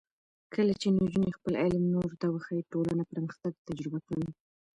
کله 0.53 0.73
چې 0.81 0.87
نجونې 0.97 1.31
خپل 1.37 1.53
علم 1.63 1.83
نورو 1.95 2.13
ته 2.21 2.27
وښيي، 2.29 2.69
ټولنه 2.71 3.03
پرمختګ 3.11 3.51
تجربه 3.67 3.99
کوي. 4.07 4.29